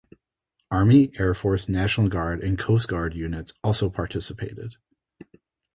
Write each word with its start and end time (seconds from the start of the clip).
Army, 0.71 1.11
Air 1.19 1.35
Force, 1.35 1.69
National 1.69 2.09
Guard 2.09 2.41
and 2.43 2.57
Coast 2.57 2.87
Guard 2.87 3.13
units 3.13 3.53
also 3.63 3.87
participated. 3.91 4.77